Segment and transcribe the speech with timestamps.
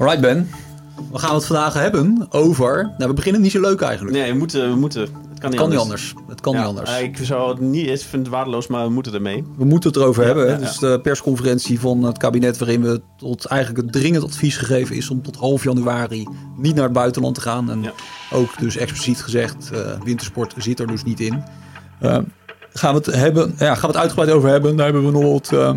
[0.00, 0.48] Alright Ben,
[1.12, 2.92] we gaan het vandaag hebben over...
[2.98, 4.16] Nou, we beginnen niet zo leuk eigenlijk.
[4.16, 4.70] Nee, we moeten.
[4.70, 5.00] We moeten.
[5.00, 6.14] Het kan niet Het kan niet anders.
[6.14, 6.14] anders.
[6.28, 7.00] Het kan Ja, niet anders.
[7.00, 9.44] ik zou het niet eens vind het waardeloos, maar we moeten ermee.
[9.56, 10.48] We moeten het erover Ja, hebben.
[10.48, 14.96] ja, Dus de persconferentie van het kabinet waarin we tot eigenlijk het dringend advies gegeven
[14.96, 16.26] is om tot half januari
[16.56, 17.70] niet naar het buitenland te gaan.
[17.70, 17.92] En Ja.
[18.32, 21.42] ook dus expliciet gezegd, eh, wintersport zit er dus niet in.
[22.00, 22.18] Eh,
[22.72, 24.76] gaan, we het hebben, ja, gaan we het uitgebreid over hebben.
[24.76, 25.74] Daar hebben we nog wat, eh,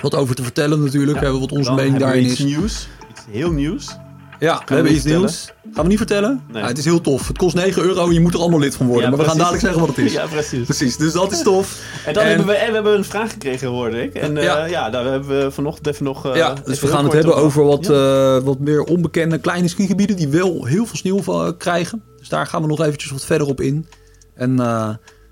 [0.00, 1.14] wat over te vertellen natuurlijk.
[1.20, 2.38] Hebben we wat onze mening hebben daarin is.
[2.38, 2.88] nieuws.
[3.28, 3.96] Iets heel nieuws.
[4.38, 5.52] Ja, we we hebben iets nieuws.
[5.72, 6.42] Gaan we niet vertellen?
[6.52, 6.62] Nee.
[6.62, 7.28] Ja, het is heel tof.
[7.28, 9.04] Het kost 9 euro en je moet er allemaal lid van worden.
[9.04, 10.12] Ja, maar we gaan dadelijk zeggen wat het is.
[10.22, 10.64] Ja, precies.
[10.64, 11.80] Precies, dus dat is tof.
[12.06, 14.14] En dan En- hebben we, en we hebben een vraag gekregen, hoorde ik.
[14.14, 14.64] En eh, Ja.
[14.64, 14.90] ja.
[14.90, 16.26] daar hebben we vanochtend even nog.
[16.26, 20.16] eh, ja, dus we gaan het hebben over wat, eh, wat meer onbekende kleine skigebieden
[20.16, 22.02] die wel heel veel sneeuw krijgen.
[22.18, 23.86] Dus daar gaan we nog eventjes wat verder op in.
[24.34, 24.88] En eh,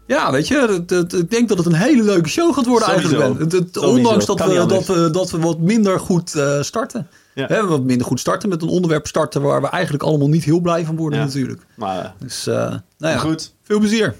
[0.07, 0.85] ja, weet je,
[1.19, 3.21] ik denk dat het een hele leuke show gaat worden Sowieso.
[3.21, 3.73] eigenlijk.
[3.73, 3.83] Ben.
[3.83, 7.09] Ondanks dat we, dat, we, dat we wat minder goed eh, starten.
[7.35, 7.47] Ja.
[7.47, 10.61] Hè, wat minder goed starten met een onderwerp starten waar we eigenlijk allemaal niet heel
[10.61, 11.25] blij van worden Ja.
[11.25, 11.63] natuurlijk.
[11.77, 12.55] Maar eh, Dus eh,
[12.99, 13.55] nou ja, goed.
[13.63, 14.15] veel plezier.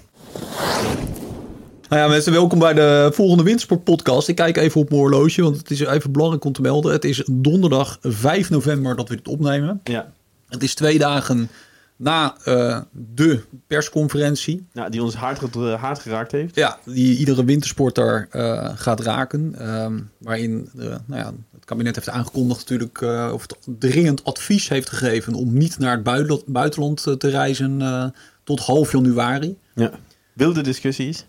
[1.89, 4.27] Nou ja, mensen, welkom bij de volgende Wintersport podcast.
[4.27, 6.91] Ik kijk even op mijn horloge, want het is even belangrijk om te melden.
[6.91, 9.81] Het is donderdag 5 november dat we dit opnemen.
[9.83, 10.11] Ja.
[10.49, 11.49] Het is twee dagen
[11.95, 14.65] na eh, de persconferentie.
[14.73, 16.55] Nou, die ons hard, ge- hard geraakt heeft.
[16.55, 19.55] Ja, die iedere wintersporter eh, gaat raken.
[19.57, 23.01] Ehm, waarin eh, nou ja, het kabinet heeft aangekondigd natuurlijk,
[23.33, 28.13] of het dringend advies heeft gegeven om niet naar het buitenland, buitenland te reizen
[28.43, 29.57] tot half januari.
[29.75, 29.91] Ja.
[30.33, 31.25] Wilde discussies.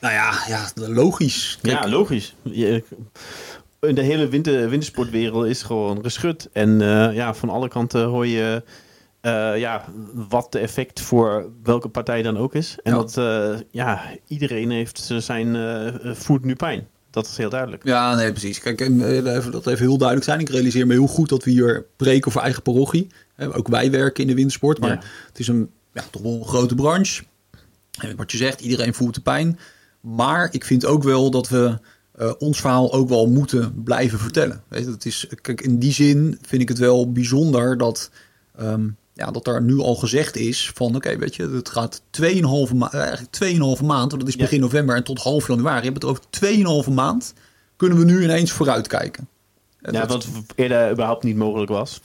[0.00, 1.58] Nou ja, ja logisch.
[1.62, 2.34] Kijk, Ja, logisch.
[2.42, 2.84] Je-
[3.80, 6.48] in de hele winter, wintersportwereld is gewoon geschud.
[6.52, 6.78] En
[7.14, 8.62] ja, van alle kanten hoor je
[9.22, 9.84] eh, ja,
[10.28, 12.76] wat de effect voor welke partij dan ook is.
[12.82, 12.98] En Ja.
[12.98, 16.86] dat eh, ja, iedereen heeft zijn eh, voet nu pijn.
[17.10, 17.84] Dat is heel duidelijk.
[17.84, 18.58] Ja, nee, precies.
[18.58, 20.40] Kijk, en, even, dat even heel duidelijk zijn.
[20.40, 23.06] Ik realiseer me heel goed dat we hier preken voor eigen parochie.
[23.52, 25.00] Ook wij werken in de wintersport, maar Ja.
[25.28, 27.22] het is een ja, toch wel een grote branche.
[28.00, 29.58] En wat je zegt, iedereen voelt de pijn.
[30.00, 31.78] Maar ik vind ook wel dat we
[32.38, 34.62] ons verhaal ook wel moeten blijven vertellen.
[34.68, 38.10] Weet je, het is, kijk, in die zin vind ik het wel bijzonder dat,
[38.56, 40.94] ehm, ja, dat er nu al gezegd is van...
[40.96, 44.10] oké, weet je, het gaat 2,5 ma eigenlijk 2,5 maand...
[44.10, 44.40] want dat is Ja.
[44.40, 45.84] begin november en tot half januari...
[45.84, 47.34] hebt het over 2,5 maand...
[47.76, 49.28] kunnen we nu ineens vooruitkijken.
[49.82, 52.00] Eh, Ja, dat- wat eerder überhaupt niet mogelijk was.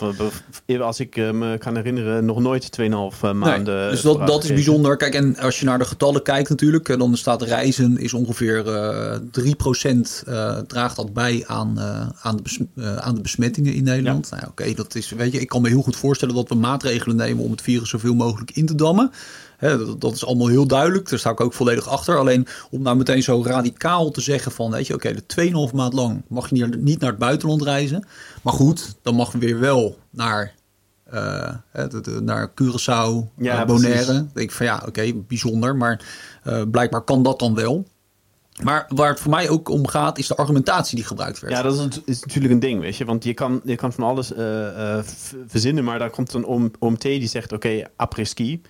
[0.80, 3.76] Als ik eh, me kan herinneren, nog nooit 2,5 maanden.
[3.76, 4.98] Nee, dus dat, dat is bijzonder.
[4.98, 8.68] Kijk, en als je naar de getallen kijkt natuurlijk, eh, dan staat reizen is ongeveer
[8.76, 13.84] eh 3% eh, draagt dat bij aan, eh, aan, de eh, aan de besmettingen in
[13.84, 14.30] Nederland.
[14.32, 17.16] Nou, oké, dat is, weet je, ik kan me heel goed voorstellen dat we maatregelen
[17.16, 19.12] nemen om het virus zoveel mogelijk in te dammen.
[19.59, 21.09] Dat, dat is allemaal heel duidelijk.
[21.09, 22.18] Daar sta ik ook volledig achter.
[22.18, 25.25] Alleen om nou meteen zo radicaal te zeggen van, weet je, oké, de
[25.69, 28.07] 2,5 maand lang mag je niet- niet naar het buitenland reizen.
[28.44, 30.53] Maar goed, dan mag je weer wel naar,
[31.03, 34.13] eh, hè, de- de- naar Curaçao, Ja, eh, Bonaire.
[34.13, 35.75] denk ik van ja, oké, bijzonder.
[35.75, 36.01] Maar
[36.44, 37.85] eh, blijkbaar kan dat dan wel.
[38.63, 41.53] Maar waar het voor mij ook om gaat, is de argumentatie die gebruikt werd.
[41.53, 43.06] Ja, dat is, is natuurlijk een ding, weet je.
[43.06, 45.00] Want je kan, je kan van alles eh,
[45.47, 48.62] verzinnen, maar daar komt een OM, OMT die zegt, oké, après-ski.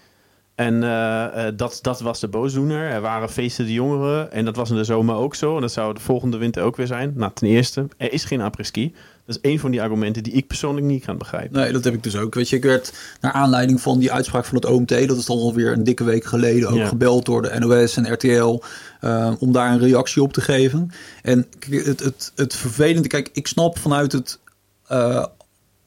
[0.57, 2.89] En eh, eh, dat, dat was de boosdoener.
[2.89, 5.55] Er waren feesten de jongeren en dat was in de zomer ook zo.
[5.55, 7.13] En dat zou de volgende winter ook weer zijn.
[7.15, 8.93] Nou, ten eerste, er is geen après-ski.
[9.25, 11.59] Dat is een van die argumenten die ik persoonlijk niet kan begrijpen.
[11.59, 12.33] Nee, dat heb ik dus ook.
[12.35, 15.37] Weet je, ik werd naar aanleiding van die uitspraak van het OMT, dat is dan
[15.37, 16.87] alweer een dikke week geleden, ook Ja.
[16.87, 18.61] gebeld door de NOS en RTL
[19.01, 20.91] eh, om daar een reactie op te geven.
[21.21, 24.39] En het, het, het vervelende, kijk, ik snap vanuit het,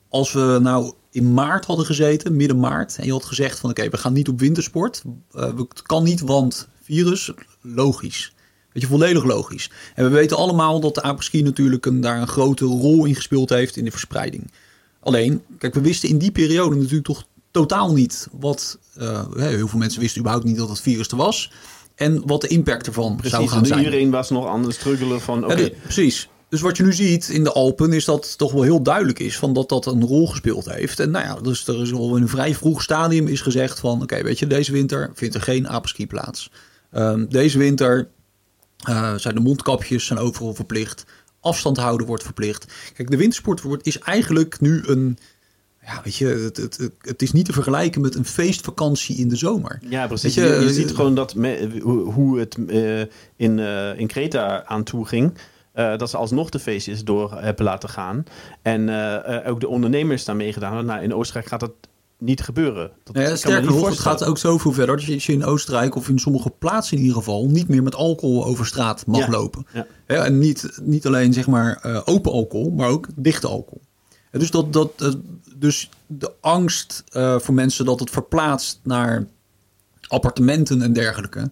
[0.09, 3.89] als we nou in maart hadden gezeten, midden maart, en je had gezegd van oké,
[3.89, 8.33] we gaan niet op wintersport, eh, het kan niet, want virus, logisch.
[8.73, 9.71] Weet je, volledig logisch.
[9.95, 13.49] En we weten allemaal dat de apres-ski natuurlijk een, daar een grote rol in gespeeld
[13.51, 14.51] heeft in de verspreiding.
[15.01, 18.79] Alleen, kijk, we wisten in die periode natuurlijk toch totaal niet wat.
[18.95, 21.53] eh, heel veel mensen wisten überhaupt niet dat het virus er was.
[21.95, 23.79] En wat de impact ervan zou Precies, gaan en zijn.
[23.79, 26.29] iedereen was nog aan het struggelen van, Ja, de- precies.
[26.51, 29.19] Dus wat je nu ziet in de Alpen is dat het toch wel heel duidelijk
[29.19, 31.01] is van dat dat een rol gespeeld heeft.
[31.01, 34.03] En nou ja, dus er is al in een vrij vroeg stadium is gezegd van
[34.03, 36.51] oké, weet je, deze winter vindt er geen apeski plaats.
[36.91, 38.09] Ehm, deze winter
[38.81, 41.05] eh, zijn de mondkapjes zijn overal verplicht.
[41.41, 42.73] Afstand houden wordt verplicht.
[42.95, 45.19] Kijk, de wintersport wordt, is eigenlijk nu een.
[45.85, 49.37] Ja, weet je, het, het, het, is niet te vergelijken met een feestvakantie in de
[49.37, 49.79] zomer.
[49.89, 50.35] Ja, precies.
[50.35, 51.81] Je, je, je eh, ziet gewoon dat me-
[52.13, 53.01] hoe, het eh,
[53.37, 55.33] in, eh, in Kreta aan toe ging.
[55.73, 58.25] Eh, dat ze alsnog de feestjes door hebben laten gaan.
[58.63, 60.87] En eh, eh, ook de ondernemers daar meegedaan.
[60.87, 61.73] Nou, in Oostenrijk gaat dat
[62.21, 62.91] niet gebeuren.
[63.05, 66.19] Dat Ja, sterker nog, het gaat ook zoveel verder dat je, in Oostenrijk of in
[66.19, 69.67] sommige plaatsen in ieder geval niet meer met alcohol over straat mag Ja, lopen.
[69.73, 69.87] ja.
[70.07, 73.81] Ja, en niet, niet alleen zeg maar eh, open alcohol, maar ook dichte alcohol.
[74.31, 75.09] dus, dat, dat, eh,
[75.57, 79.27] dus de angst uh, voor mensen dat het verplaatst naar
[80.09, 81.51] appartementen en dergelijke.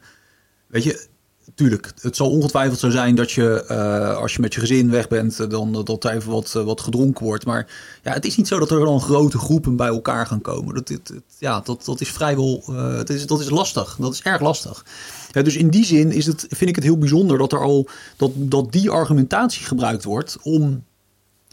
[0.66, 1.06] Weet je,
[1.54, 5.08] tuurlijk, het zal ongetwijfeld zo zijn dat je uh, als je met je gezin weg
[5.08, 6.30] bent, dan dat er even
[6.64, 7.44] wat, gedronken wordt.
[7.46, 7.66] Maar
[8.02, 10.74] ja, het is niet zo dat er dan grote groepen bij elkaar gaan komen.
[10.74, 13.96] Dat, het, ja, dat, dat is vrijwel, uh, dat, is, dat is lastig.
[13.98, 14.84] Dat is erg lastig.
[15.30, 17.88] Ja, dus in die zin is het, vind ik het heel bijzonder dat er al
[18.16, 20.84] dat, dat die argumentatie gebruikt wordt om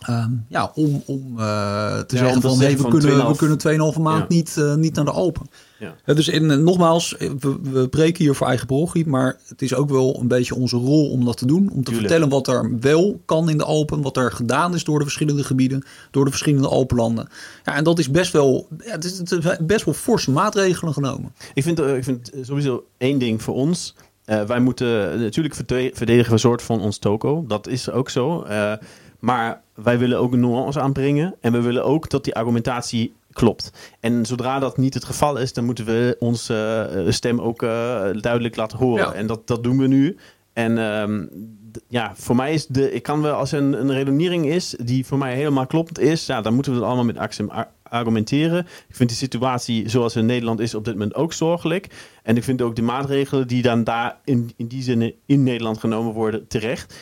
[0.09, 4.01] Um, ja, om, om uh, te ja, zeggen van, hey, we, kunnen, we kunnen 2,5
[4.01, 4.35] maand ja.
[4.35, 5.49] niet, uh, niet naar de Alpen.
[5.79, 5.95] Ja.
[6.05, 9.89] Uh, dus in, nogmaals, we, we breken hier voor eigen parochie, maar het is ook
[9.89, 11.59] wel een beetje onze rol om dat te doen.
[11.59, 11.97] Om te Tuurlijk.
[11.97, 15.43] vertellen wat er wel kan in de Alpen, wat er gedaan is door de verschillende
[15.43, 17.27] gebieden, door de verschillende Alpenlanden.
[17.63, 21.33] Ja, en dat is best wel, het is, het is best wel forse maatregelen genomen.
[21.53, 23.95] Ik vind, ik vind sowieso één ding voor ons.
[24.25, 25.55] wij moeten natuurlijk
[25.93, 27.45] verdedigen een soort van ons toko.
[27.47, 28.45] Dat is ook zo.
[29.25, 31.35] Maar wij willen ook een nuance aanbrengen.
[31.41, 33.71] En we willen ook dat die argumentatie klopt.
[33.99, 37.69] En zodra dat niet het geval is, dan moeten we onze uh, stem ook uh,
[38.13, 39.05] duidelijk laten horen.
[39.05, 39.13] Ja.
[39.13, 40.17] En dat, dat doen we nu.
[40.53, 41.29] En um,
[41.87, 42.91] ja, voor mij is de.
[42.91, 46.25] Ik kan wel als een, een redenering is die voor mij helemaal kloppend is.
[46.25, 47.51] Ja, dan moeten we het allemaal met accent
[47.83, 48.67] argumenteren.
[48.87, 51.87] Ik vind de situatie zoals in Nederland is op dit moment ook zorgelijk.
[52.23, 55.77] En ik vind ook de maatregelen die dan daar in, in die zin in Nederland
[55.77, 56.93] genomen worden terecht.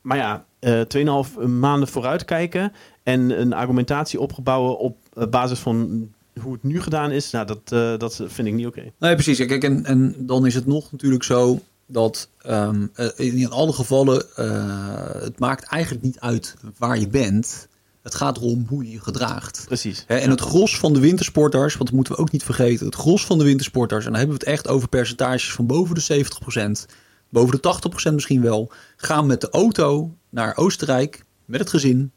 [0.00, 4.96] Maar ja, uh, 2,5 maanden vooruitkijken en een argumentatie opgebouwen op
[5.30, 6.08] basis van
[6.40, 8.78] hoe het nu gedaan is, nou, dat, uh, dat vind ik niet oké.
[8.78, 8.92] Okay.
[8.98, 9.46] Nee, precies.
[9.46, 15.22] Kijk, en, en dan is het nog natuurlijk zo dat um, in alle gevallen uh,
[15.22, 17.68] het maakt eigenlijk niet uit waar je bent.
[18.02, 19.64] Het gaat erom hoe je je gedraagt.
[19.66, 20.04] Precies.
[20.06, 23.26] En het gros van de wintersporters, want dat moeten we ook niet vergeten, het gros
[23.26, 26.38] van de wintersporters, en dan hebben we het echt over percentages van boven de 70
[27.30, 32.12] boven de 80% misschien wel, gaan met de auto naar Oostenrijk met het gezin.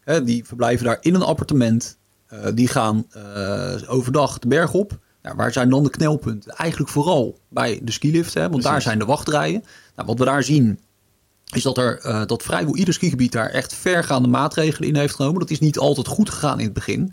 [0.00, 1.98] Hè, die verblijven daar in een appartement.
[2.32, 4.98] Uh, die gaan uh, overdag de berg op.
[5.22, 6.52] Nou, waar zijn dan de knelpunten?
[6.52, 8.70] Eigenlijk vooral bij de skilift, hè, want Precies.
[8.70, 9.64] daar zijn de wachtrijen.
[9.94, 10.80] Nou, wat we daar zien
[11.54, 15.40] is dat, er, uh, dat vrijwel ieder skigebied daar echt vergaande maatregelen in heeft genomen.
[15.40, 17.12] Dat is niet altijd goed gegaan in het begin.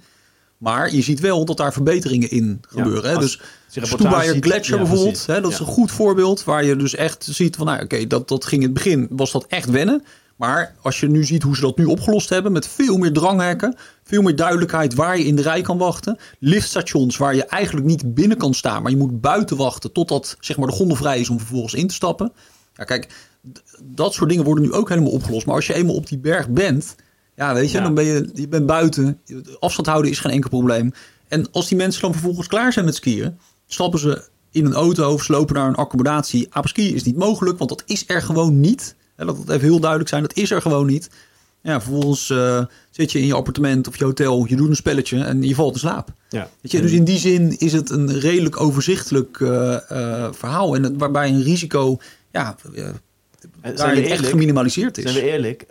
[0.58, 3.10] Maar je ziet wel dat daar verbeteringen in gebeuren.
[3.10, 3.20] Ja, hè?
[3.20, 6.44] Dus Stoebayer Gletscher ja, bijvoorbeeld, hè, dat is een goed voorbeeld.
[6.44, 9.08] Waar je dus echt ziet van, nou oké, okay, dat, dat ging in het begin,
[9.10, 10.04] was dat echt wennen.
[10.36, 13.76] Maar als je nu ziet hoe ze dat nu opgelost hebben, met veel meer dranghekken,
[14.04, 18.14] veel meer duidelijkheid waar je in de rij kan wachten, liftstations waar je eigenlijk niet
[18.14, 21.30] binnen kan staan, maar je moet buiten wachten totdat zeg maar, de gondel vrij is
[21.30, 22.32] om vervolgens in te stappen.
[22.74, 23.08] Ja, kijk,
[23.84, 25.46] dat soort dingen worden nu ook helemaal opgelost.
[25.46, 26.96] Maar als je eenmaal op die berg bent,
[27.36, 27.84] ja, weet je, ja.
[27.84, 29.22] dan ben je, je bent buiten.
[29.60, 30.94] Afstand houden is geen enkel probleem.
[31.28, 33.38] En als die mensen dan vervolgens klaar zijn met skiën,
[33.68, 36.48] stappen ze in een auto of slopen naar een accommodatie.
[36.50, 38.96] Apres-ski is niet mogelijk, want dat is er gewoon niet.
[39.16, 41.10] Dat het even heel duidelijk zijn, dat is er gewoon niet.
[41.62, 45.24] Ja, vervolgens uh, zit je in je appartement of je hotel, je doet een spelletje
[45.24, 46.14] en je valt in slaap.
[46.30, 46.50] Ja.
[46.62, 50.76] Weet je, dus in die zin is het een redelijk overzichtelijk uh, uh, verhaal.
[50.76, 51.98] En waarbij een risico
[52.32, 52.56] ja,
[53.62, 55.12] daar echt geminimaliseerd is.
[55.12, 55.66] Zijn we eerlijk,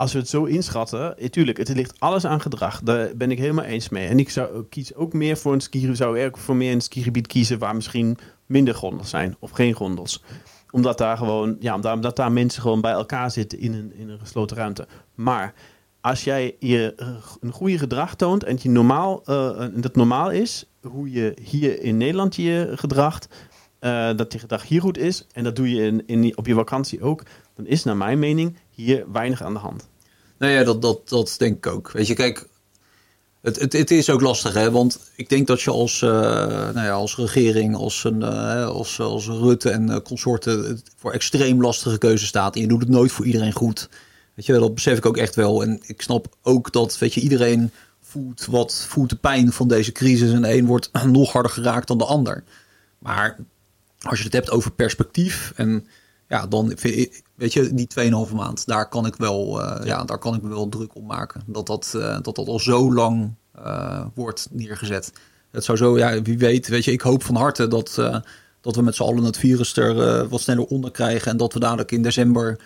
[0.00, 2.80] als we het zo inschatten, natuurlijk, het ligt alles aan gedrag.
[2.82, 4.06] Daar ben ik helemaal eens mee.
[4.06, 7.26] En ik zou kies ook meer voor een ski, zou ik voor meer een skigebied
[7.26, 10.22] kiezen waar misschien minder gondels zijn of geen gondels
[10.70, 14.18] omdat daar gewoon, ja, omdat daar mensen gewoon bij elkaar zitten in een, in een
[14.18, 14.86] gesloten ruimte.
[15.14, 15.54] Maar
[16.00, 16.94] als jij je
[17.40, 21.96] een goede gedrag toont en je normaal, uh, dat normaal is, hoe je hier in
[21.96, 23.28] Nederland je gedragt,
[23.80, 26.54] uh, dat je gedrag hier goed is, en dat doe je in, in, op je
[26.54, 27.22] vakantie ook,
[27.54, 29.88] dan is naar mijn mening hier weinig aan de hand.
[30.38, 31.90] Nou ja, dat, dat, dat denk ik ook.
[31.90, 32.46] Weet je, kijk,
[33.40, 34.70] het, het, het, is ook lastig, hè?
[34.70, 39.00] want ik denk dat je als, uh, nou ja, als regering, als, een, uh, als,
[39.00, 42.54] als Rutte en uh, consorten voor extreem lastige keuzes staat.
[42.54, 43.88] En je doet het nooit voor iedereen goed.
[44.34, 45.62] Weet je, dat besef ik ook echt wel.
[45.62, 47.70] En ik snap ook dat weet je, iedereen
[48.00, 50.32] voelt, wat, voelt de pijn van deze crisis.
[50.32, 52.44] En een wordt nog harder geraakt dan de ander.
[52.98, 53.36] Maar
[54.00, 55.86] als je het hebt over perspectief en
[56.30, 57.88] ja, dan vind ik, weet je, die
[58.28, 60.04] 2,5 maand, daar kan ik wel, uh, ja.
[60.04, 61.42] daar kan ik me wel druk om maken.
[61.46, 65.12] Dat dat, uh, dat, dat al zo lang uh, wordt neergezet.
[65.50, 67.94] Het zou zo, ja, wie weet, weet je, ik hoop van harte dat,
[68.60, 71.30] dat we met z'n allen het virus er wat sneller onder krijgen.
[71.30, 72.60] En dat we dadelijk in december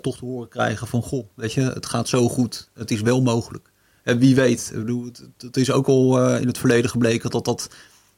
[0.00, 2.70] toch te horen krijgen van, goh, weet je, het gaat zo goed.
[2.74, 3.70] Het is wel mogelijk.
[4.02, 7.44] En wie weet, ik bedoel, het, het is ook al in het verleden gebleken dat
[7.44, 7.70] dat,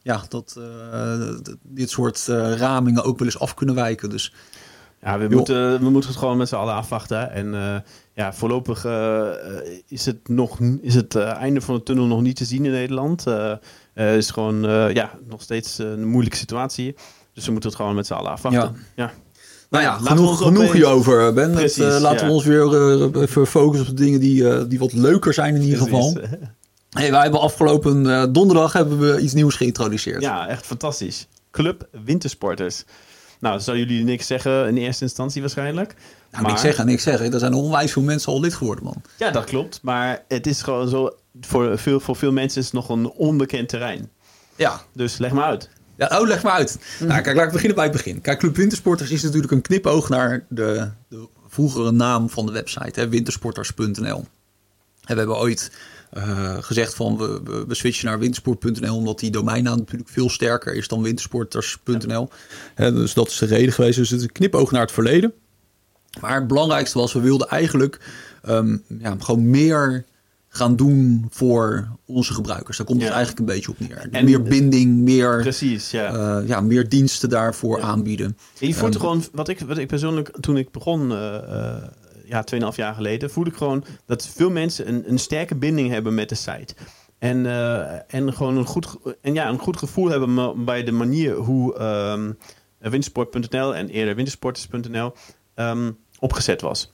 [0.02, 0.58] ja, dat
[1.62, 2.24] dit soort
[2.56, 4.10] ramingen ook wel eens af kunnen wijken.
[4.10, 4.32] Dus
[5.02, 7.30] ja, we moeten, we moeten het gewoon met z'n allen afwachten.
[7.30, 7.76] En uh,
[8.14, 9.28] ja, voorlopig uh,
[9.88, 12.70] is het, nog, is het uh, einde van de tunnel nog niet te zien in
[12.70, 13.24] Nederland.
[13.24, 14.62] Het is gewoon
[14.94, 16.94] ja, nog steeds een moeilijke situatie.
[17.32, 18.76] Dus we moeten het gewoon met z'n allen afwachten.
[18.94, 19.04] Ja.
[19.04, 19.12] ja.
[19.72, 21.50] Nou ja, genoeg, genoeg hierover, Ben.
[21.50, 22.26] Precies, eh, laten ja.
[22.26, 25.54] we ons weer eh, even focussen op de dingen die, eh, die wat leuker zijn
[25.54, 26.16] in ieder geval.
[26.90, 30.22] Hey, wij hebben afgelopen eh, donderdag hebben we iets nieuws geïntroduceerd.
[30.22, 31.26] Ja, echt fantastisch.
[31.50, 32.84] Club Wintersporters.
[33.42, 35.94] Nou, zouden jullie niks zeggen in eerste instantie waarschijnlijk.
[36.30, 37.32] Nou, niks zeggen, niks zeggen.
[37.32, 39.02] Er zijn onwijs veel mensen al lid geworden, man.
[39.18, 39.80] Ja, dat klopt.
[39.82, 41.16] Maar het is gewoon zo...
[41.40, 44.10] Voor veel, voor veel mensen is het nog een onbekend terrein.
[44.56, 45.68] Ja, Dus leg maar uit.
[45.96, 46.78] Ja, oh, leg maar uit.
[47.00, 48.20] Nou, kijk, laat ik beginnen bij het begin.
[48.20, 53.00] Kijk, Club Wintersporters is natuurlijk een knipoog naar de, de vroegere naam van de website,
[53.00, 54.18] hè, wintersporters.nl.
[55.04, 55.72] En we hebben ooit
[56.12, 60.88] eh, gezegd van we, we, switchen naar wintersport.nl, omdat die domeinnaam natuurlijk veel sterker is
[60.88, 62.28] dan wintersporters.nl.
[62.76, 63.96] Dus dat is de reden geweest.
[63.98, 65.32] Dus het is een knipoog naar het verleden.
[66.20, 68.00] Maar het belangrijkste was, we wilden eigenlijk
[68.42, 70.04] ehm, ja, gewoon meer
[70.48, 72.76] gaan doen voor onze gebruikers.
[72.76, 73.14] Daar komt het Ja.
[73.16, 74.08] eigenlijk een beetje op neer.
[74.10, 76.38] En- meer binding, meer Precies, ja.
[76.40, 77.84] eh, ja, meer diensten daarvoor Ja.
[77.84, 78.36] aanbieden.
[78.60, 81.74] En je voelt Ehm, gewoon, wat ik, wat ik persoonlijk, toen ik begon, eh
[82.32, 86.14] ja, 2,5 jaar geleden, voelde ik gewoon dat veel mensen een, een sterke binding hebben
[86.14, 86.74] met de site.
[87.18, 91.34] En, eh, en gewoon een goed, en ja, een goed gevoel hebben bij de manier
[91.34, 92.32] hoe ehm
[92.90, 95.12] wintersport.nl en eerder wintersporters.nl
[95.54, 96.92] ehm, opgezet was.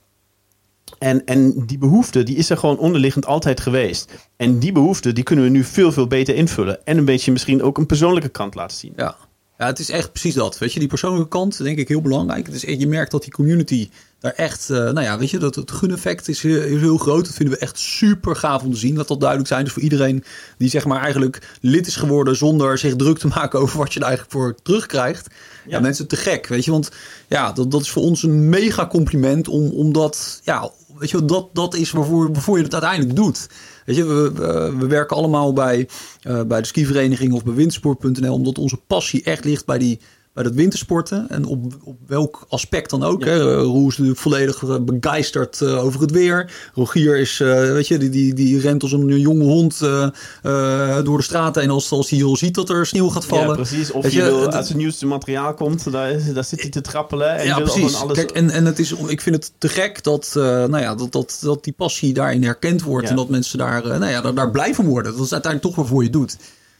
[0.99, 4.29] En, en die behoefte, die is er gewoon onderliggend altijd geweest.
[4.37, 6.87] En die behoefte, die kunnen we nu veel, veel beter invullen.
[6.87, 8.93] En een beetje misschien ook een persoonlijke kant laten zien.
[8.97, 9.17] Ja.
[9.59, 10.59] Ja, het is echt precies dat.
[10.59, 12.47] Weet je, die persoonlijke kant, denk ik, heel belangrijk.
[12.47, 13.89] Het is echt, je merkt dat die community
[14.21, 17.25] daar echt, eh, nou ja, weet je, dat het guneffect is, heel- is heel groot.
[17.25, 18.95] Dat vinden we echt super gaaf om te zien.
[18.95, 19.65] Dat dat duidelijk zijn.
[19.65, 20.25] Dus voor iedereen
[20.59, 24.01] die zeg maar eigenlijk lid is geworden zonder zich druk te maken over wat je
[24.01, 25.27] er eigenlijk voor terugkrijgt.
[25.65, 25.81] Ja, Ja.
[25.81, 26.71] mensen te gek, weet je.
[26.71, 26.91] Want
[27.29, 31.49] ja, dat, dat is voor ons een mega compliment om, omdat, ja, weet je, dat,
[31.53, 33.49] dat is waarvoor, je het uiteindelijk doet.
[33.85, 35.89] Weet je, we, we, we werken allemaal bij,
[36.23, 40.01] eh, bij de skivereniging of bij wintersport.nl, omdat onze passie echt ligt bij die
[40.39, 41.27] bij dat wintersporten.
[41.29, 43.25] En op, op welk aspect dan ook.
[43.25, 43.31] Ja.
[43.31, 43.55] Hè.
[43.55, 46.53] Roel is natuurlijk volledig eh, begeisterd eh, over het weer.
[46.75, 50.09] Rogier is, eh, weet je, die, die, die rent als een jonge hond eh,
[50.43, 53.49] eh, door de straat heen als, als hij al ziet dat er sneeuw gaat vallen.
[53.49, 53.91] Ja, precies.
[53.91, 56.81] Of je, wil, het- als het nieuwste materiaal komt, daar, is- daar zit hij te
[56.81, 57.37] trappelen.
[57.37, 57.95] En ja, wil precies.
[57.95, 58.17] alles...
[58.17, 61.13] Kijk, en, en het is, ik vind het te gek dat, eh, nou ja, dat,
[61.13, 63.05] dat, dat die passie daarin herkend wordt.
[63.05, 63.11] Ja.
[63.11, 65.17] En dat mensen daar, eh, nou ja, daar, daar blij van worden.
[65.17, 66.37] Dat is uiteindelijk toch waarvoor je doet.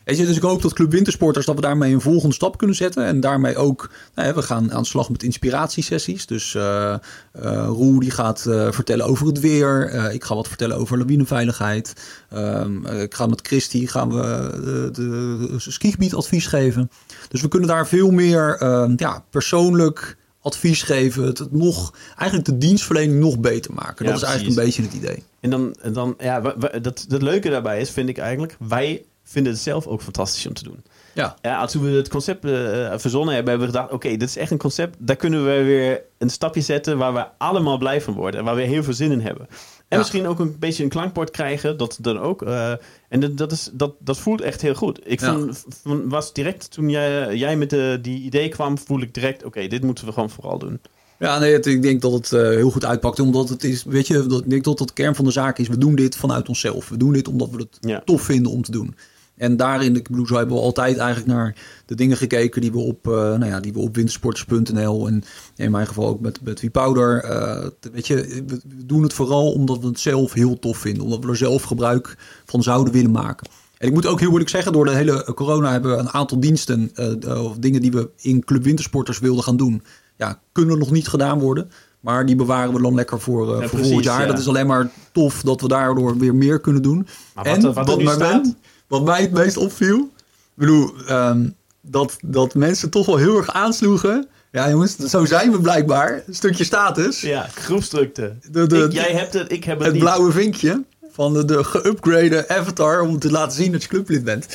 [0.09, 2.77] Weet je, dus ik hoop dat Club Wintersporters dat we daarmee een volgende stap kunnen
[2.77, 3.05] zetten.
[3.05, 6.27] En daarmee ook, nou ja, we gaan aan de slag met inspiratiesessies.
[6.27, 6.95] Dus eh
[7.43, 9.93] eh, Roel die gaat eh, vertellen over het weer.
[10.13, 11.93] Ik ga wat vertellen over lawineveiligheid.
[12.31, 16.91] Ehm, eh, ik ga met Christy gaan we de, de skigebied advies geven.
[17.29, 21.25] Dus we kunnen daar veel meer ehm, ja, persoonlijk advies geven.
[21.25, 24.05] Het, nog, eigenlijk de dienstverlening nog beter maken.
[24.05, 25.23] Ja, dat is eigenlijk een beetje het idee.
[25.41, 26.41] En dan, en dan ja,
[26.81, 30.55] dat, dat leuke daarbij is, vind ik eigenlijk, wij vinden het zelf ook fantastisch om
[30.55, 30.83] te doen.
[31.15, 32.51] Ja, Ja, toen we het concept eh,
[32.97, 36.03] verzonnen hebben, hebben we gedacht, oké, dit is echt een concept, daar kunnen we weer
[36.19, 39.13] een stapje zetten waar we allemaal blij van worden en waar we heel veel zin
[39.13, 39.47] in hebben.
[39.49, 39.57] En
[39.89, 39.99] Ja.
[39.99, 42.43] misschien ook een beetje een klankbord krijgen, dat dan ook.
[42.43, 42.73] eh,
[43.09, 45.01] en dat, dat, is, dat, dat voelt echt heel goed.
[45.05, 45.33] Ik Ja.
[45.39, 45.65] vond,
[46.05, 49.83] was direct, toen jij, jij met de, die idee kwam, voel ik direct, oké, dit
[49.83, 50.81] moeten we gewoon vooral doen.
[51.19, 53.21] Ja, nee, het- ik denk dat het eh, heel goed uitpakt.
[53.21, 55.59] Omdat het is, weet je, dat, ik denk dat dat de kern van de zaak
[55.59, 55.69] is.
[55.69, 56.89] We doen dit vanuit onszelf.
[56.89, 58.03] We doen dit omdat we het Ja.
[58.05, 58.95] tof vinden om te doen.
[59.39, 62.79] En daarin, ik bedoel, zo hebben we altijd eigenlijk naar de dingen gekeken die we
[62.79, 65.23] op, eh, nou ja, die we op wintersporters.nl en
[65.57, 67.23] in mijn geval ook met, met Powder.
[67.25, 68.15] eh weet je,
[68.47, 71.03] we we doen het vooral omdat we het zelf heel tof vinden.
[71.05, 72.17] Omdat we er zelf gebruik
[72.47, 73.49] van zouden willen maken.
[73.79, 76.41] En ik moet ook heel eerlijk zeggen, door de hele corona hebben we een aantal
[76.41, 79.83] diensten eh, of dingen die we in Club Wintersporters wilden gaan doen.
[80.17, 81.71] Ja, kunnen nog niet gedaan worden.
[82.01, 84.21] Maar die bewaren we dan lekker voor, Ja, voor precies, volgend jaar.
[84.21, 84.27] ja.
[84.27, 87.07] Dat is alleen maar tof dat we daardoor weer meer kunnen doen.
[87.35, 88.57] Maar wat er- wat er nu staat- ben-
[88.89, 91.49] wat mij het meest opviel, ik bedoel, ehm,
[91.81, 94.27] dat, dat mensen toch wel heel erg aansloegen.
[94.53, 96.23] Ja, jongens, zo zijn we blijkbaar.
[96.27, 97.21] Een stukje status.
[97.21, 98.37] Ja, groepsdrukte.
[98.51, 100.03] De- de- Ik- jij hebt het, ik heb het, het niet.
[100.03, 104.47] blauwe vinkje van de, de geüpgrade avatar om te laten zien dat je clublid bent.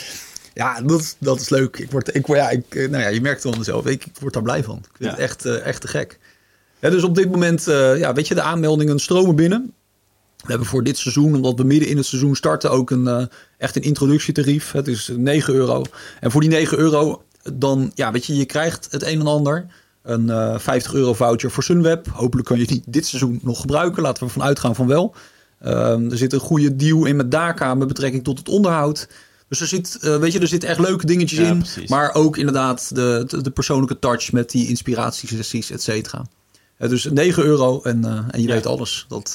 [0.53, 1.77] Ja, dat is, dat is leuk.
[1.77, 3.85] Ik word, ik, ja, ik, eh, nou ja, je merkt het wel mezelf.
[3.85, 4.77] Ik, ik word daar blij van.
[4.77, 5.09] Ik vind Ja.
[5.09, 6.19] het echt, eh, echt te gek.
[6.79, 9.73] Ja, dus op dit moment, eh, ja, weet je, de aanmeldingen stromen binnen.
[10.43, 13.25] We hebben voor dit seizoen, omdat we midden in het seizoen starten, ook een, eh,
[13.57, 14.71] echt een introductietarief.
[14.71, 15.83] Het is 9 euro.
[16.19, 17.23] En voor die 9 euro,
[17.53, 19.65] dan, ja, weet je, je krijgt het een en ander.
[20.03, 22.07] Een eh 50 euro voucher voor Sunweb.
[22.11, 24.01] Hopelijk kan je die dit seizoen nog gebruiken.
[24.03, 25.15] Laten we ervan uitgaan van wel.
[25.61, 29.07] Ehm, er zit een goede deal in met Daka met betrekking tot het onderhoud.
[29.47, 31.57] Dus er zit, eh, weet je, er zitten echt leuke dingetjes Ja, in.
[31.57, 31.89] precies.
[31.89, 36.25] Maar ook inderdaad de, de, de persoonlijke touch met die inspiratiesessies, et cetera.
[36.77, 38.53] Dus 9 euro en, en je Ja.
[38.53, 39.05] weet alles.
[39.09, 39.33] Dat,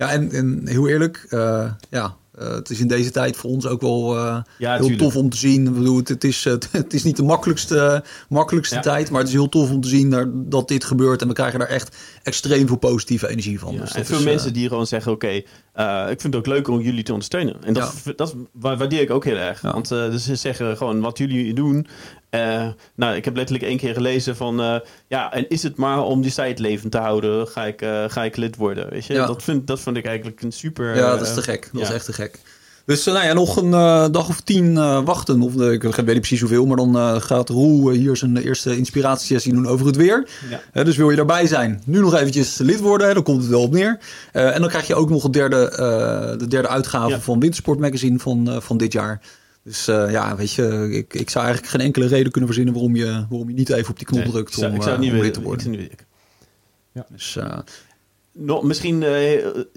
[0.00, 3.66] ja, en, en heel eerlijk, eh, ja, eh, het is in deze tijd voor ons
[3.66, 5.66] ook wel eh, Ja, heel tof om te zien.
[5.66, 8.80] Ik bedoel, het, het is, het is niet de makkelijkste, makkelijkste Ja.
[8.80, 11.22] tijd, maar het is heel tof om te zien dat dit gebeurt.
[11.22, 13.74] En we krijgen daar echt extreem veel positieve energie van.
[13.74, 15.28] Ja, Dus en veel is, mensen die gewoon zeggen: Oké,
[16.10, 17.56] ik vind het ook leuk om jullie te ondersteunen.
[17.64, 19.60] En dat, dat wa- waardeer ik ook heel erg.
[19.60, 21.86] Want dus ze zeggen gewoon wat jullie doen.
[22.30, 26.02] Eh, nou, ik heb letterlijk één keer gelezen van: eh, ja, en is het maar
[26.02, 27.48] om die site levend te houden?
[27.48, 28.90] Ga ik, eh, ga ik lid worden?
[28.90, 29.26] Weet je, Ja.
[29.26, 30.96] dat, vind, dat vond ik eigenlijk een super.
[30.96, 31.68] Ja, dat is te gek.
[31.72, 31.88] Dat ja.
[31.88, 32.38] is echt te gek.
[32.84, 33.70] Dus nou ja, nog een
[34.12, 35.42] dag of tien wachten.
[35.42, 39.66] Of, ik weet niet precies hoeveel, maar dan gaat Roel hier zijn eerste inspiratiesessie doen
[39.66, 40.28] over het weer.
[40.72, 40.82] Ja.
[40.82, 43.14] Dus wil je daarbij zijn, nu nog eventjes lid worden.
[43.14, 43.98] Dan komt het wel op neer.
[44.32, 45.68] En dan krijg je ook nog het derde,
[46.38, 49.20] de derde uitgave van Wintersport Magazine van, van dit jaar.
[49.70, 52.96] Dus eh, ja, weet je, ik, ik zou eigenlijk geen enkele reden kunnen verzinnen waarom
[52.96, 54.94] je, waarom je niet even op die knop Nee, drukt ik zou, om, ik zou
[54.96, 55.32] het eh, niet om lid weten.
[55.32, 55.62] te Ik worden.
[55.64, 55.98] zou het niet
[56.92, 57.06] weten.
[57.16, 57.58] Dus, eh,
[58.32, 59.10] Nog, misschien, eh,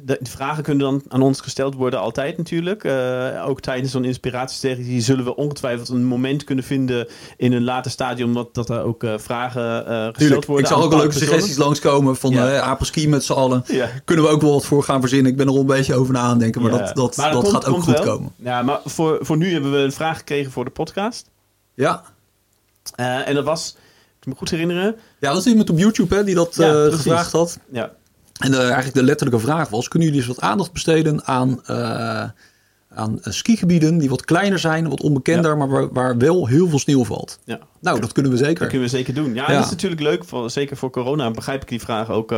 [0.03, 2.83] de, vragen kunnen dan aan ons gesteld worden altijd natuurlijk.
[2.83, 7.07] Eh, ook tijdens zo'n inspiratiesessie zullen we ongetwijfeld een moment kunnen vinden
[7.37, 10.65] in een later stadium dat, dat er ook eh, vragen gesteld Tuurlijk, worden.
[10.65, 12.59] ik zag aan ook leuke suggesties langskomen van Ja.
[12.59, 13.63] apres-ski met z'n allen.
[13.67, 13.89] Ja.
[14.05, 15.31] Kunnen we ook wel wat voor gaan verzinnen.
[15.31, 16.77] Ik ben er al een beetje over na aan denken, maar Ja.
[16.77, 18.15] dat, dat, Maar dat komt- gaat ook komt goed wel.
[18.15, 18.31] komen.
[18.35, 21.29] Ja, maar voor, voor nu hebben we een vraag gekregen voor de podcast.
[21.73, 22.03] Ja.
[22.95, 23.75] En dat was,
[24.19, 24.95] ik me goed herinneren.
[25.19, 27.59] ja, dat is iemand op YouTube hè, die dat Ja, gevraagd had.
[27.71, 27.91] Ja,
[28.43, 32.23] En eh, eigenlijk de letterlijke vraag was, kunnen jullie eens wat aandacht besteden aan, eh,
[32.89, 36.79] aan eh, skigebieden die wat kleiner zijn, wat onbekender, maar waar, waar wel heel veel
[36.79, 37.39] sneeuw valt?
[37.45, 37.59] ja.
[37.81, 38.59] Nou, dat kunnen we zeker.
[38.59, 39.33] Dat kunnen we zeker doen.
[39.33, 39.55] Ja, Ja.
[39.55, 40.23] dat is natuurlijk leuk.
[40.23, 42.35] Voor, zeker voor corona begrijp ik die vraag ook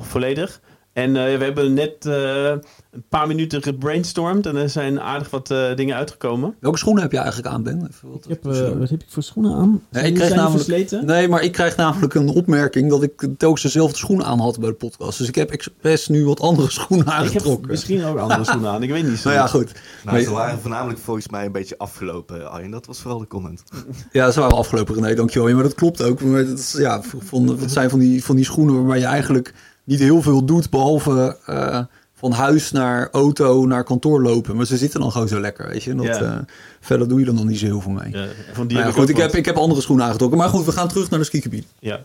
[0.00, 0.60] volledig.
[0.92, 2.44] En eh, we hebben net eh,
[2.90, 4.46] een paar minuten gebrainstormd.
[4.46, 6.54] En er zijn aardig wat eh, dingen uitgekomen.
[6.60, 7.86] Welke schoenen heb je eigenlijk aan, Ben?
[7.90, 8.42] Even wat- Ik heb,
[8.78, 9.82] wat heb ik voor schoenen aan?
[9.90, 11.06] Nee, ik namelijk, versleten?
[11.06, 14.68] nee, maar ik krijg namelijk een opmerking dat ik telkens dezelfde schoenen aan had bij
[14.68, 15.18] de podcast.
[15.18, 17.70] Dus ik heb expres nu wat andere schoenen Ik heb aangetrokken.
[17.70, 18.82] misschien ook andere schoenen aan.
[18.82, 19.28] Ik weet niet zo.
[19.30, 19.72] Nou ja, goed.
[20.04, 22.70] Nou, Maar- ze waren voornamelijk volgens mij een beetje afgelopen, Arjen.
[22.70, 23.62] Dat was vooral de comment.
[24.12, 25.48] Ja, ze waren afgelopen René, dankjewel.
[25.48, 26.20] Ja, maar dat klopt ook.
[26.22, 29.54] Maar dat is, ja, van, het zijn van die, van die schoenen waarbij je eigenlijk
[29.84, 31.80] niet heel veel doet, behalve eh,
[32.14, 34.56] van huis naar auto naar kantoor lopen.
[34.56, 35.94] Maar ze zitten dan gewoon zo lekker, weet je.
[35.94, 36.20] Dat, Ja.
[36.22, 36.38] eh,
[36.80, 38.10] verder doe je er dan niet zo heel veel mee.
[38.12, 40.38] Ja, van die Nou ja, goed, ik heb, ik heb andere schoenen aangetrokken.
[40.38, 41.70] Maar goed, we gaan terug naar de skigebieden.
[41.78, 42.00] Ja.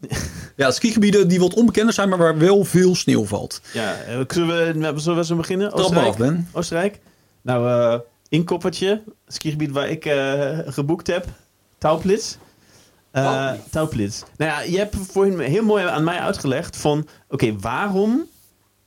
[0.56, 3.60] Ja, skigebieden die wat onbekender zijn, maar waar wel veel sneeuw valt.
[3.72, 5.72] Ja, eh, zullen we, zullen we zo beginnen?
[5.72, 6.08] Oostenrijk?
[6.08, 6.48] af, Ben.
[6.52, 6.98] Oostenrijk.
[7.42, 9.02] Nou, eh inkoppertje.
[9.26, 10.02] Skigebied waar ik
[10.66, 11.26] geboekt heb.
[11.78, 12.36] Tauplitz.
[13.22, 13.70] Tauplitz.
[13.70, 14.22] Tauplitz.
[14.36, 17.08] Nou ja, je hebt voorhin heel mooi aan mij uitgelegd van...
[17.28, 18.26] Oké, waarom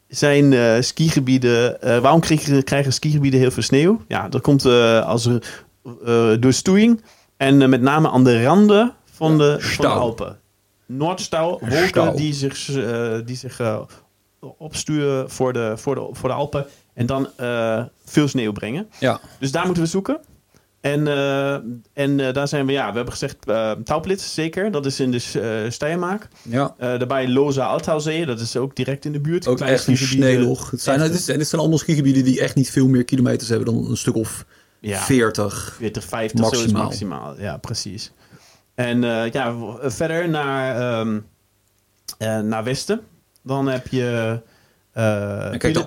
[0.08, 1.82] zijn eh, skigebieden...
[1.82, 4.02] eh, waarom krijgen, krijgen skigebieden heel veel sneeuw?
[4.08, 4.66] Ja, dat komt
[5.06, 5.30] als
[6.40, 7.02] door stoeiing.
[7.38, 9.92] En met name aan de randen van, de, van de.
[9.92, 10.40] Alpen.
[10.86, 12.66] Noordstauw, wolken die zich,
[13.26, 13.62] die zich
[14.40, 16.66] opsturen voor de, voor, de, voor de Alpen.
[16.94, 17.28] En dan
[18.06, 18.90] veel sneeuw brengen.
[19.00, 20.20] Ja, Dus daar moeten we zoeken.
[20.82, 21.54] En, eh,
[21.94, 24.72] en eh, daar zijn we, ja, we hebben gezegd uh, Tauplitz, zeker.
[24.72, 25.24] Dat is in de
[25.66, 26.28] uh, Steiermark.
[26.42, 26.76] ja.
[26.78, 29.48] Daarbij Loza Altauzee, dat is ook direct in de buurt.
[29.48, 30.72] ook echt een eh, sneeuwlog.
[30.72, 33.74] Het zijn, het, is, dit zijn allemaal skigebieden die echt niet veel meer kilometers hebben
[33.74, 34.46] dan een stuk of
[34.80, 35.74] ja, 40.
[35.78, 36.84] 40, 50, zo is Maximaal.
[36.84, 37.40] maximaal.
[37.40, 38.12] Ja, precies.
[38.76, 41.20] En eh, ja, verder naar, ehm,
[42.18, 43.02] eh, naar westen.
[43.44, 44.40] Dan heb je
[44.98, 45.86] uh, kijk.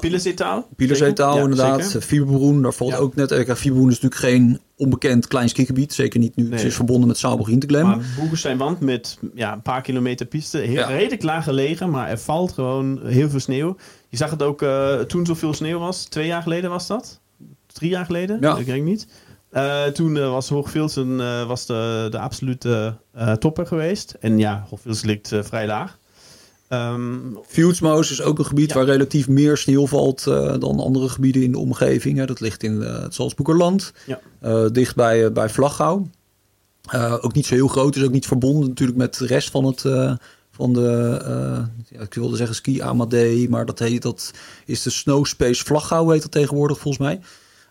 [0.76, 1.96] Pielerzeetaal inderdaad.
[2.00, 2.96] Fieberbroen, daar valt Ja.
[2.96, 3.30] ook net...
[3.30, 5.92] eh, Fieberbroen is natuurlijk geen onbekend klein skigebied.
[5.92, 6.50] Zeker niet nu.
[6.50, 7.86] Het is verbonden met Sauber Hinterglem.
[7.86, 10.58] Maar Boegensteinwand met ja, een paar kilometer piste.
[10.58, 10.86] Heel, Ja.
[10.86, 13.76] Redelijk laag gelegen, maar er valt gewoon heel veel sneeuw.
[14.08, 16.04] Je zag het ook uh, toen zoveel sneeuw was.
[16.04, 17.20] Twee jaar geleden was dat?
[17.66, 18.38] Drie jaar geleden?
[18.40, 18.56] Ja.
[18.56, 19.06] Ik denk niet.
[19.52, 21.16] Uh, toen uh, was Hoogvilsen
[21.46, 22.96] was de, de absolute
[23.38, 24.16] topper geweest.
[24.20, 25.98] En ja, Hoogvilsen ligt vrij laag.
[26.72, 27.38] Um,
[28.10, 28.74] is ook een gebied Ja.
[28.74, 32.18] waar relatief meer sneeuw valt uh, dan andere gebieden in de omgeving.
[32.18, 32.26] Hè.
[32.26, 34.20] Dat ligt in uh, het Salzburgerland, Ja.
[34.42, 36.08] uh, dicht bij, bij Vlagouw.
[36.94, 39.64] Uh, ook niet zo heel groot, is ook niet verbonden natuurlijk met de rest van
[39.64, 39.80] het...
[40.50, 41.20] van de,
[41.88, 44.30] ja, ik wilde zeggen ski Amadee, maar dat, heet, dat
[44.66, 47.20] is de Snow Space Vlagouw heet dat tegenwoordig volgens mij.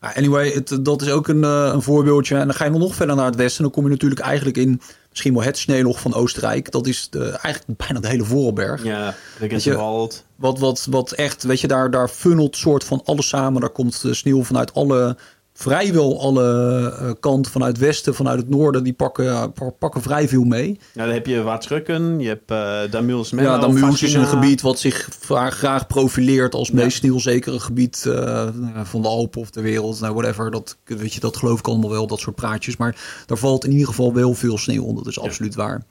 [0.01, 2.35] Anyway, het, dat is ook een, uh, een voorbeeldje.
[2.35, 3.63] En dan ga je nog verder naar het westen.
[3.63, 6.71] Dan kom je natuurlijk eigenlijk in misschien wel het sneeuwlog van Oostenrijk.
[6.71, 8.83] Dat is de, eigenlijk bijna de hele Voorberg.
[8.83, 10.23] Ja, Weet je, Wald.
[10.35, 13.61] Wat, wat, wat echt, weet je, daar, daar funnelt soort van alles samen.
[13.61, 15.17] Daar komt de sneeuw vanuit alle,
[15.62, 17.52] vrijwel alle uh, kanten.
[17.52, 18.84] Vanuit het westen, vanuit het noorden.
[18.84, 20.80] Die pakken, pakken vrij veel mee.
[20.93, 24.80] Ja, dan heb je Waatsrukken, je hebt uh, Damuls Ja, Damuls is een gebied wat
[24.80, 25.10] zich
[25.50, 28.47] graag, profileert als meest sneeuwzekere gebied uh,
[28.84, 30.00] van de Alpen of de wereld.
[30.00, 30.52] Nou, whatever.
[30.52, 32.78] Dat, weet je, dat geloof ik allemaal wel, dat soort praatjes.
[32.78, 35.04] Maar daar valt in ieder geval wel veel sneeuw onder.
[35.04, 35.86] Dat is absoluut waar.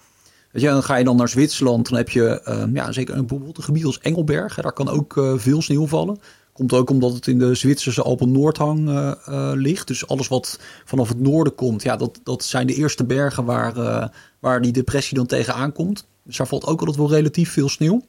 [0.53, 1.89] Weet je, dan ga je dan naar Zwitserland.
[1.89, 4.55] Dan heb je uh, ja, zeker een, bijvoorbeeld een gebied als Engelberg.
[4.55, 6.19] Daar kan ook uh, veel sneeuw vallen.
[6.61, 9.87] Komt ook omdat het in de Zwitserse Alpen Noordhang eh, ligt.
[9.87, 13.77] Dus alles wat vanaf het noorden komt, ja, dat, dat zijn de eerste bergen waar,
[13.77, 16.07] eh, waar die depressie dan tegenaan komt.
[16.23, 18.03] Dus daar valt ook altijd wel relatief veel sneeuw.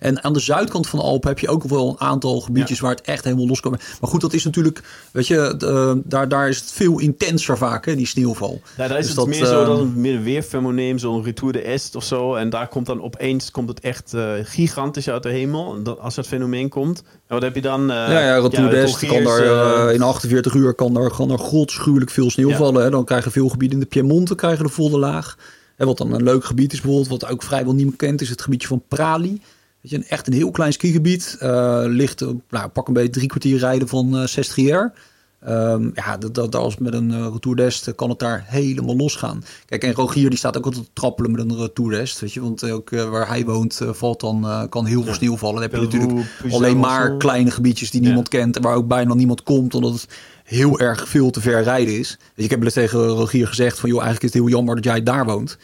[0.00, 2.90] En aan de zuidkant van de Alpen heb je ook wel een aantal gebiedjes waar
[2.90, 3.70] het echt helemaal los kan.
[4.00, 7.86] Maar goed, dat is natuurlijk, weet je, de- daar, daar is het veel intenser vaak,
[7.86, 8.60] hè, die sneeuwval.
[8.76, 11.24] Ja, daar is Dus het dat, meer zo eh, dan een meer een weerfenomeen, zo'n
[11.24, 12.34] Retour de Est of zo.
[12.34, 15.82] En daar komt dan opeens komt het echt eh, gigantisch uit de hemel.
[15.82, 17.80] Dat, als dat fenomeen komt, en wat heb je dan?
[17.90, 21.10] eh, ja, ja, Retour de d'Est kan daar eh, eh, in 48 uur kan er,
[21.10, 22.56] kan er godschuwelijk veel sneeuw Ja.
[22.56, 22.82] vallen.
[22.82, 22.90] Hè.
[22.90, 25.36] Dan krijgen veel gebieden in de Piemonte krijgen de volle laag.
[25.76, 28.42] En wat dan een leuk gebied is bijvoorbeeld, wat ook vrijwel niemand kent, is het
[28.42, 29.40] gebiedje van Prali.
[29.86, 31.36] Weet je, een, echt een heel klein skigebied.
[31.40, 34.92] eh ligt, eh, nou, pak een beetje drie kwartier rijden van eh Sestriere.
[35.40, 39.44] Ehm, ja, dat, dat, als met een uh, Retour d'Est kan het daar helemaal losgaan.
[39.66, 42.20] Kijk, en Rogier die staat ook altijd te trappelen met een Retour d'Est.
[42.20, 45.14] Weet je, want ook eh, waar hij woont eh, valt dan, eh, kan heel veel
[45.14, 45.54] sneeuw vallen.
[45.54, 48.06] Dan heb je natuurlijk alleen maar kleine gebiedjes die Ja.
[48.06, 48.56] niemand kent.
[48.56, 50.08] En waar ook bijna niemand komt, omdat het
[50.44, 52.18] heel erg veel te ver rijden is.
[52.34, 53.88] Dus ik heb wel eens tegen Rogier gezegd van...
[53.88, 55.58] joh, eigenlijk is het heel jammer dat jij daar woont.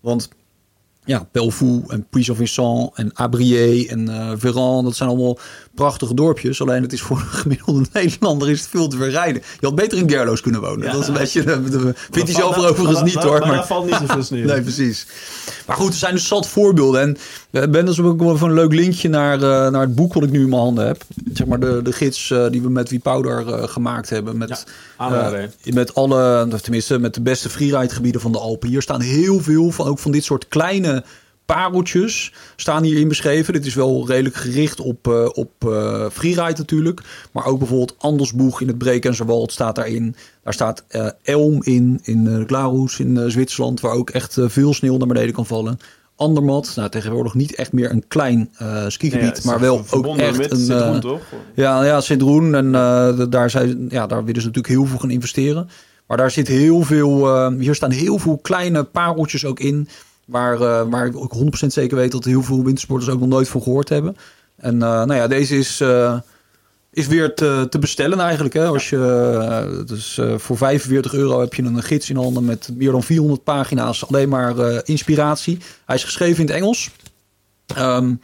[0.00, 0.28] Want
[1.06, 5.38] ja, Pelvoux en Puy-en-Vincent en Abrier en eh Véran, dat zijn allemaal
[5.74, 6.60] prachtige dorpjes.
[6.60, 9.42] Alleen het is voor een gemiddelde Nederlander is het veel te ver rijden.
[9.60, 10.86] Je had beter in Gerloos kunnen wonen.
[10.86, 10.92] Ja.
[10.92, 13.38] Dat is een beetje, de- de- vindt hij zelf er overigens niet hoor.
[13.38, 14.46] Maar Maar, daar valt niet zoveel sneeuw.
[14.52, 15.06] Nee, precies.
[15.66, 17.00] Maar goed, er zijn dus zat voorbeelden.
[17.00, 17.22] En eh,
[17.60, 20.30] Ben, dat is ook wel een leuk linkje naar, eh, naar het boek wat ik
[20.30, 21.02] nu in mijn handen heb.
[21.32, 24.38] Zeg maar de, de gids eh, die we met Wie Powder eh, gemaakt hebben.
[24.38, 24.66] Met,
[24.98, 28.68] Ja, met alle, tenminste met de beste freeride gebieden van de Alpen.
[28.68, 31.04] Hier staan heel veel van, ook van dit soort kleine
[31.44, 33.52] pareltjes staan hierin beschreven.
[33.52, 37.00] Dit is wel redelijk gericht op, op eh freeride natuurlijk.
[37.32, 40.16] Maar ook bijvoorbeeld Andersboeg in het Brekenserwald staat daarin.
[40.42, 40.84] Daar staat
[41.22, 45.46] Elm in, in uh, Glarus in Zwitserland, waar ook echt veel sneeuw naar beneden kan
[45.46, 45.78] vallen.
[46.16, 50.38] Andermatt, nou tegenwoordig niet echt meer een klein eh skigebied, Ja, maar wel ook echt
[50.38, 50.58] met een...
[50.58, 51.20] Citroën, eh, toch?
[51.54, 52.54] ja, ja Sint-Roen.
[52.54, 55.68] En eh, daar, zijn, ja, daar willen ze natuurlijk heel veel gaan investeren.
[56.06, 57.50] Maar daar zit heel veel...
[57.50, 59.88] hier staan heel veel kleine pareltjes ook in.
[60.24, 63.62] Waar, waar ik ook 100% zeker weet dat heel veel wintersporters ook nog nooit van
[63.62, 64.16] gehoord hebben.
[64.56, 65.82] En nou ja, deze is,
[66.96, 68.54] is weer te, te bestellen eigenlijk.
[68.54, 68.66] Hè?
[68.66, 68.96] Als je,
[69.40, 73.02] eh, dus eh, voor 45 euro heb je een gids in handen met meer dan
[73.02, 74.06] 400 pagina's.
[74.06, 75.58] Alleen maar eh, inspiratie.
[75.84, 76.90] Hij is geschreven in het Engels.
[77.66, 78.14] Ehm,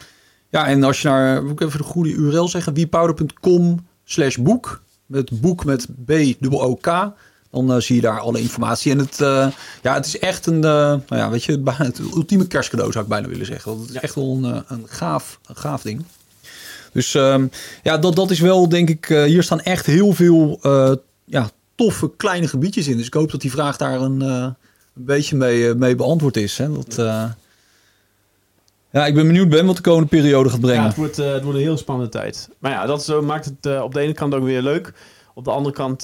[0.49, 4.83] ja, en als je naar, moet ik even de goede URL zeggen, wiepowder.com slash boek.
[5.07, 7.13] Met boek met B-O-O-K.
[7.51, 8.93] Dan zie je daar alle informatie.
[8.93, 9.17] En het,
[9.83, 13.29] ja, het is echt een, nou ja, weet je, het ultieme kerstcadeau zou ik bijna
[13.29, 13.71] willen zeggen.
[13.71, 16.05] Want het is echt wel een, een, gaaf, een gaaf ding.
[16.93, 17.47] Dus ehm,
[17.83, 20.93] ja, dat, dat is wel denk ik, eh, hier staan echt heel veel eh,
[21.25, 22.97] ja, toffe kleine gebiedjes in.
[22.97, 24.47] Dus ik hoop dat die vraag daar een, eh,
[24.97, 26.59] een beetje mee, mee beantwoord is.
[26.59, 26.73] Hè?
[26.73, 26.95] Dat,
[28.91, 30.81] ja, ik ben benieuwd Ben wat de komende periode gaat brengen.
[30.81, 32.49] Ja, het wordt, het wordt een heel spannende tijd.
[32.59, 34.93] Maar ja, dat zo maakt het op de ene kant ook weer leuk.
[35.35, 36.03] Op de andere kant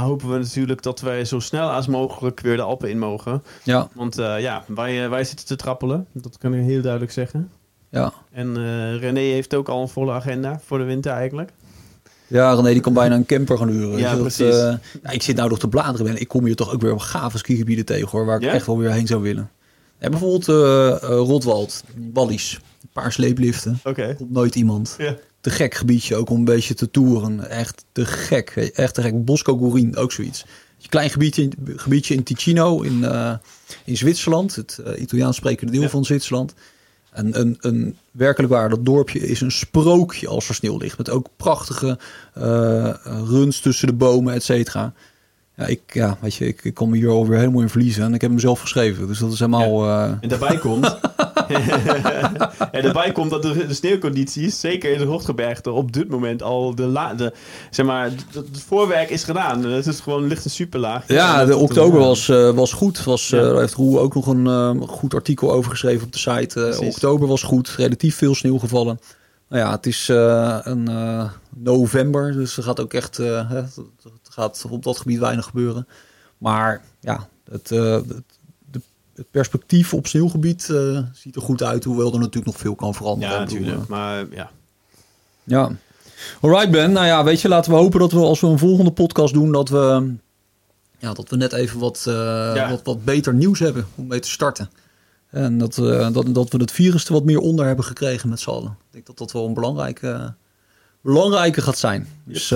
[0.00, 3.42] hopen we natuurlijk dat wij zo snel als mogelijk weer de Alpen in mogen.
[3.62, 6.06] Ja, Want ja, wij, wij zitten te trappelen.
[6.12, 7.50] Dat kan ik heel duidelijk zeggen.
[7.90, 8.12] Ja.
[8.32, 11.50] En eh, René heeft ook al een volle agenda voor de winter eigenlijk.
[12.26, 13.98] Ja, René die kan bijna een camper gaan huren.
[13.98, 14.54] Ja, dat, precies.
[14.54, 14.74] eh,
[15.14, 16.06] ik zit nou nog te bladeren.
[16.06, 16.20] Ben.
[16.20, 18.24] Ik kom hier toch ook weer op gave skigebieden tegen hoor.
[18.26, 19.50] Waar ik echt wel weer heen zou willen.
[19.98, 22.58] En bijvoorbeeld eh Rotwald, Wallies.
[22.82, 23.80] Een paar sleepliften.
[23.84, 24.14] Oké.
[24.14, 24.94] Komt nooit iemand.
[24.98, 25.16] Ja.
[25.40, 27.48] Te gek gebiedje ook om een beetje te toeren.
[27.50, 28.50] Echt te gek.
[28.74, 29.24] Echt te gek.
[29.24, 30.44] Bosco Gurin, ook zoiets.
[30.82, 33.04] Een klein gebiedje, in- gebiedje in Ticino in,
[33.84, 34.54] in Zwitserland.
[34.56, 35.88] Het Italiaans sprekende deel Ja.
[35.88, 36.54] van Zwitserland.
[37.16, 40.98] En een, een werkelijk waar, dat dorpje is een sprookje als er sneeuw ligt.
[40.98, 41.98] Met ook prachtige
[42.34, 44.92] eh, runs tussen de bomen, et cetera.
[45.56, 48.04] Ja, ik, ja, weet je, ik, ik kom hier alweer helemaal in verliezen.
[48.04, 49.06] En ik heb hem zelf geschreven.
[49.06, 49.84] Dus dat is helemaal...
[49.88, 50.98] eh, En daarbij komt...
[52.72, 56.74] en daarbij komt dat de, de sneeuwcondities, zeker in de hoogtebergte, op dit moment al
[56.74, 57.32] de, la, de
[57.70, 59.64] zeg maar, het voorwerk is gedaan.
[59.64, 61.04] Het is gewoon ligt een superlaag.
[61.08, 63.04] Ja, de oktober was, eh, was goed.
[63.04, 63.58] Was, eh, Ja.
[63.58, 66.66] Heeft Roel ook nog een eh, goed artikel over geschreven op de site.
[66.66, 69.00] Eh, oktober was goed, relatief veel sneeuw gevallen.
[69.48, 73.78] Nou ja, het is eh, een eh, november, dus er gaat ook echt eh, het
[74.30, 75.86] gaat op dat gebied weinig gebeuren.
[76.38, 78.35] Maar ja, het, eh, het,
[79.16, 82.94] het perspectief op sneeuwgebied eh, ziet er goed uit, hoewel er natuurlijk nog veel kan
[82.94, 83.34] veranderen.
[83.34, 83.88] Ja, natuurlijk.
[83.88, 84.26] Maar ja.
[84.30, 84.44] eh,
[85.44, 85.70] ja.
[86.40, 88.90] Alright Ben, nou ja, weet je, laten we hopen dat we als we een volgende
[88.90, 90.14] podcast doen, dat we,
[90.98, 92.14] ja, dat we net even wat, eh,
[92.54, 92.70] Ja.
[92.70, 94.70] wat, wat beter nieuws hebben om mee te starten.
[95.30, 98.40] En dat, we dat, dat we het virus er wat meer onder hebben gekregen met
[98.40, 98.70] z'n allen.
[98.86, 100.34] Ik denk dat dat wel een belangrijke,
[101.00, 102.08] belangrijke gaat zijn.
[102.24, 102.54] Dus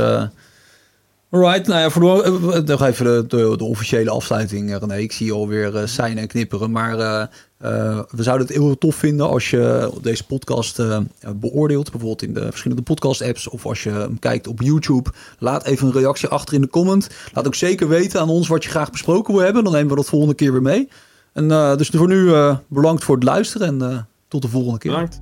[1.30, 2.22] eh, Alright, nou ja, voor de,
[2.54, 4.96] eh, nog even de, officiële afsluiting, eh, René.
[4.96, 6.96] Ik zie alweer uh, zijn en knipperen, maar
[8.10, 10.82] we zouden het heel tof vinden als je deze podcast
[11.36, 15.10] beoordeelt, bijvoorbeeld in de verschillende podcast-apps of als je hem kijkt op YouTube.
[15.38, 17.08] Laat even een reactie achter in de comment.
[17.32, 19.96] Laat ook zeker weten aan ons wat je graag besproken wil hebben, dan nemen we
[19.96, 20.88] dat volgende keer weer mee.
[21.32, 22.32] En dus voor nu
[22.68, 24.90] bedankt voor het luisteren en tot de volgende keer.
[24.90, 25.20] Bedankt.